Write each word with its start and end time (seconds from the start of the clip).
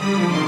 Mm-hmm. 0.00 0.39